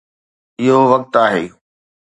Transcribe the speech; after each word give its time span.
اهو 0.61 0.81
وقت 0.91 1.13
آهي 1.23 1.45